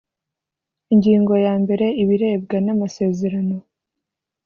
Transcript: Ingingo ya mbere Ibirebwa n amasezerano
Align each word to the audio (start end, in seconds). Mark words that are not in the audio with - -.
Ingingo 0.93 1.33
ya 1.45 1.53
mbere 1.63 1.85
Ibirebwa 2.01 2.57
n 2.65 2.67
amasezerano 2.75 3.57